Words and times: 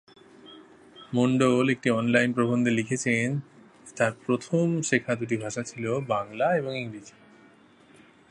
মন্ডল 1.13 1.69
একটি 1.69 1.89
অনলাইন 1.89 2.33
প্রবন্ধে 2.33 2.71
লিখেছেন 2.71 3.25
যে 3.85 3.91
তাঁর 3.95 4.13
প্রথম 4.25 4.81
শেখা 4.81 5.15
দুটি 5.15 5.37
ভাষা 5.37 5.63
ছিল 5.63 5.99
বাংলা 6.07 6.47
এবং 6.55 6.77
ইংরেজি। 6.77 7.13